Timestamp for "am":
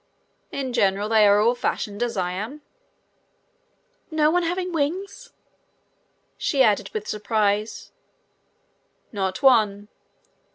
2.31-2.63